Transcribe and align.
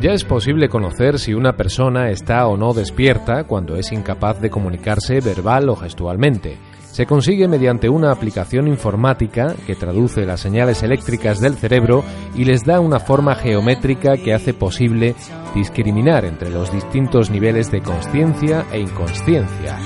Ya 0.00 0.12
es 0.12 0.22
posible 0.22 0.68
conocer 0.68 1.18
si 1.18 1.34
una 1.34 1.56
persona 1.56 2.10
está 2.10 2.46
o 2.46 2.56
no 2.56 2.72
despierta 2.72 3.42
cuando 3.44 3.74
es 3.74 3.90
incapaz 3.90 4.40
de 4.40 4.48
comunicarse 4.48 5.20
verbal 5.20 5.68
o 5.68 5.74
gestualmente. 5.74 6.56
Se 6.84 7.04
consigue 7.04 7.48
mediante 7.48 7.88
una 7.88 8.12
aplicación 8.12 8.68
informática 8.68 9.56
que 9.66 9.74
traduce 9.74 10.24
las 10.24 10.38
señales 10.38 10.84
eléctricas 10.84 11.40
del 11.40 11.54
cerebro 11.54 12.04
y 12.36 12.44
les 12.44 12.64
da 12.64 12.78
una 12.78 13.00
forma 13.00 13.34
geométrica 13.34 14.16
que 14.16 14.32
hace 14.32 14.54
posible 14.54 15.16
discriminar 15.54 16.24
entre 16.24 16.50
los 16.50 16.72
distintos 16.72 17.28
niveles 17.28 17.72
de 17.72 17.82
conciencia 17.82 18.66
e 18.70 18.78
inconsciencia. 18.78 19.78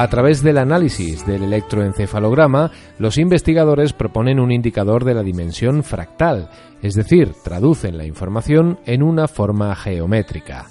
A 0.00 0.08
través 0.08 0.42
del 0.42 0.56
análisis 0.56 1.26
del 1.26 1.42
electroencefalograma, 1.42 2.70
los 2.98 3.18
investigadores 3.18 3.92
proponen 3.92 4.40
un 4.40 4.50
indicador 4.50 5.04
de 5.04 5.12
la 5.12 5.22
dimensión 5.22 5.84
fractal, 5.84 6.48
es 6.80 6.94
decir, 6.94 7.34
traducen 7.44 7.98
la 7.98 8.06
información 8.06 8.78
en 8.86 9.02
una 9.02 9.28
forma 9.28 9.76
geométrica. 9.76 10.68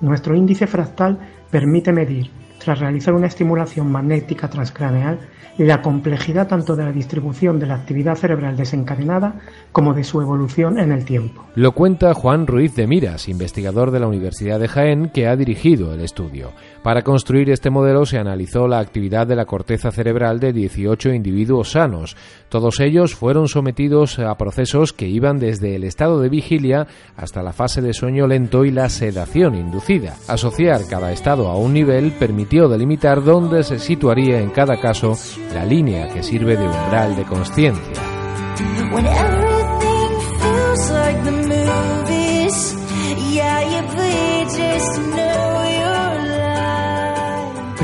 Nuestro 0.00 0.36
índice 0.36 0.66
fractal 0.66 1.18
permite 1.50 1.92
medir, 1.92 2.30
tras 2.58 2.80
realizar 2.80 3.14
una 3.14 3.26
estimulación 3.26 3.90
magnética 3.90 4.48
transcraneal, 4.48 5.20
la 5.58 5.80
complejidad 5.80 6.48
tanto 6.48 6.76
de 6.76 6.84
la 6.84 6.92
distribución 6.92 7.58
de 7.58 7.66
la 7.66 7.76
actividad 7.76 8.14
cerebral 8.14 8.56
desencadenada 8.56 9.40
como 9.72 9.94
de 9.94 10.04
su 10.04 10.20
evolución 10.20 10.78
en 10.78 10.92
el 10.92 11.04
tiempo. 11.04 11.46
Lo 11.54 11.72
cuenta 11.72 12.12
Juan 12.12 12.46
Ruiz 12.46 12.74
de 12.74 12.86
Miras, 12.86 13.28
investigador 13.28 13.90
de 13.90 14.00
la 14.00 14.06
Universidad 14.06 14.60
de 14.60 14.68
Jaén, 14.68 15.08
que 15.08 15.26
ha 15.26 15.36
dirigido 15.36 15.94
el 15.94 16.00
estudio. 16.00 16.52
Para 16.82 17.02
construir 17.02 17.50
este 17.50 17.70
modelo 17.70 18.04
se 18.04 18.18
analizó 18.18 18.68
la 18.68 18.80
actividad 18.80 19.26
de 19.26 19.36
la 19.36 19.46
corteza 19.46 19.90
cerebral 19.90 20.40
de 20.40 20.52
18 20.52 21.10
individuos 21.14 21.70
sanos. 21.72 22.16
Todos 22.50 22.80
ellos 22.80 23.14
fueron 23.14 23.48
sometidos 23.48 24.18
a 24.18 24.36
procesos 24.36 24.92
que 24.92 25.08
iban 25.08 25.38
desde 25.38 25.74
el 25.74 25.84
estado 25.84 26.20
de 26.20 26.28
vigilia 26.28 26.86
hasta 27.16 27.42
la 27.42 27.52
fase 27.52 27.80
de 27.80 27.94
sueño 27.94 28.26
lento 28.26 28.64
y 28.64 28.70
la 28.70 28.90
sedación 28.90 29.54
inducida. 29.54 29.85
Asociar 30.26 30.84
cada 30.88 31.12
estado 31.12 31.46
a 31.48 31.56
un 31.56 31.72
nivel 31.72 32.10
permitió 32.10 32.68
delimitar 32.68 33.22
dónde 33.22 33.62
se 33.62 33.78
situaría 33.78 34.40
en 34.40 34.50
cada 34.50 34.80
caso 34.80 35.16
la 35.54 35.64
línea 35.64 36.08
que 36.08 36.24
sirve 36.24 36.56
de 36.56 36.66
umbral 36.66 37.14
de 37.14 37.22
conciencia. 37.22 37.94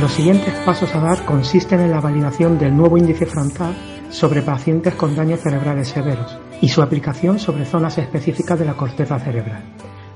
Los 0.01 0.13
siguientes 0.13 0.55
pasos 0.67 0.93
a 0.97 0.99
dar 0.99 1.25
consisten 1.25 1.79
en 1.83 1.93
la 1.93 2.01
validación 2.01 2.59
del 2.59 2.77
nuevo 2.77 2.99
índice 2.99 3.27
frontal 3.27 3.77
sobre 4.11 4.43
pacientes 4.43 4.97
con 4.97 5.15
daños 5.15 5.39
cerebrales 5.39 5.87
severos 5.87 6.37
y 6.61 6.69
su 6.69 6.83
aplicación 6.83 7.39
sobre 7.39 7.65
zonas 7.65 7.97
específicas 7.99 8.59
de 8.59 8.65
la 8.65 8.75
corteza 8.75 9.21
cerebral. 9.21 9.63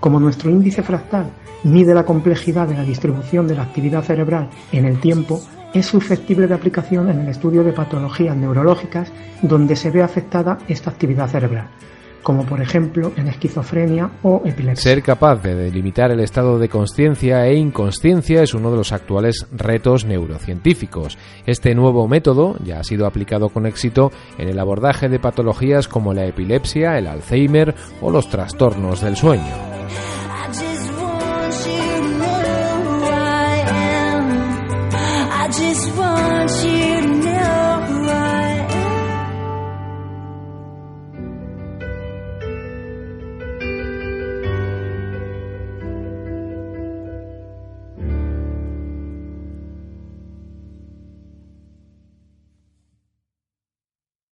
Como 0.06 0.20
nuestro 0.20 0.50
índice 0.50 0.84
fractal 0.84 1.32
mide 1.64 1.92
la 1.92 2.04
complejidad 2.04 2.68
de 2.68 2.74
la 2.74 2.84
distribución 2.84 3.48
de 3.48 3.56
la 3.56 3.64
actividad 3.64 4.04
cerebral 4.04 4.48
en 4.70 4.84
el 4.84 5.00
tiempo, 5.00 5.40
es 5.74 5.86
susceptible 5.86 6.46
de 6.46 6.54
aplicación 6.54 7.10
en 7.10 7.18
el 7.18 7.28
estudio 7.28 7.64
de 7.64 7.72
patologías 7.72 8.36
neurológicas 8.36 9.10
donde 9.42 9.74
se 9.74 9.90
ve 9.90 10.04
afectada 10.04 10.58
esta 10.68 10.90
actividad 10.90 11.26
cerebral, 11.28 11.70
como 12.22 12.46
por 12.46 12.62
ejemplo 12.62 13.10
en 13.16 13.26
esquizofrenia 13.26 14.12
o 14.22 14.42
epilepsia. 14.44 14.92
Ser 14.92 15.02
capaz 15.02 15.42
de 15.42 15.56
delimitar 15.56 16.12
el 16.12 16.20
estado 16.20 16.60
de 16.60 16.68
conciencia 16.68 17.44
e 17.48 17.56
inconsciencia 17.56 18.44
es 18.44 18.54
uno 18.54 18.70
de 18.70 18.76
los 18.76 18.92
actuales 18.92 19.48
retos 19.50 20.04
neurocientíficos. 20.04 21.18
Este 21.46 21.74
nuevo 21.74 22.06
método 22.06 22.54
ya 22.64 22.78
ha 22.78 22.84
sido 22.84 23.08
aplicado 23.08 23.48
con 23.48 23.66
éxito 23.66 24.12
en 24.38 24.48
el 24.48 24.60
abordaje 24.60 25.08
de 25.08 25.18
patologías 25.18 25.88
como 25.88 26.14
la 26.14 26.26
epilepsia, 26.26 26.96
el 26.96 27.08
Alzheimer 27.08 27.74
o 28.00 28.12
los 28.12 28.28
trastornos 28.28 29.00
del 29.00 29.16
sueño. 29.16 29.75
this 35.66 35.88
one. 35.96 36.35